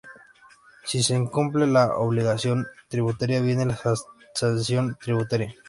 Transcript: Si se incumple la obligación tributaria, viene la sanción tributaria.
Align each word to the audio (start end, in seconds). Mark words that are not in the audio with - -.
Si 0.83 1.03
se 1.03 1.13
incumple 1.15 1.67
la 1.67 1.95
obligación 1.95 2.65
tributaria, 2.89 3.39
viene 3.39 3.67
la 3.67 3.79
sanción 4.33 4.97
tributaria. 4.99 5.53